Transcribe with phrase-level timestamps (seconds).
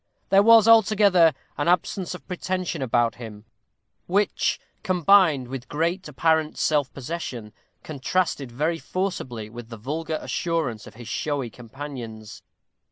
[0.29, 3.45] There was, altogether, an absence of pretension about him,
[4.07, 10.95] which, combined with great apparent self possession, contrasted very forcibly with the vulgar assurance of
[10.95, 12.41] his showy companions.